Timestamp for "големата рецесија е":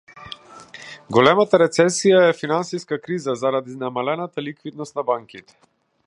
1.17-2.33